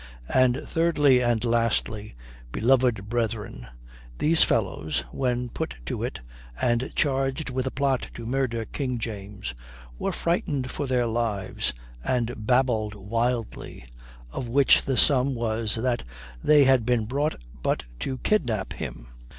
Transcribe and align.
And 0.33 0.63
thirdly 0.67 1.21
and 1.21 1.43
lastly, 1.45 2.15
beloved 2.51 3.07
brethren, 3.07 3.67
these 4.17 4.43
fellows, 4.43 5.01
when 5.11 5.49
put 5.49 5.75
to 5.85 6.01
it 6.01 6.21
and 6.59 6.91
charged 6.95 7.51
with 7.51 7.67
a 7.67 7.69
plot 7.69 8.07
to 8.15 8.25
murder 8.25 8.65
King 8.65 8.97
James, 8.97 9.53
were 9.99 10.11
frightened 10.11 10.71
for 10.71 10.87
their 10.87 11.05
lives 11.05 11.71
and 12.03 12.47
babbled 12.47 12.95
wildly, 12.95 13.85
of 14.31 14.47
which 14.47 14.85
the 14.85 14.97
sum 14.97 15.35
was 15.35 15.75
that 15.75 16.03
they 16.43 16.63
had 16.63 16.83
been 16.83 17.05
brought 17.05 17.35
but 17.61 17.83
to 17.99 18.17
kidnap 18.17 18.73
him. 18.73 19.05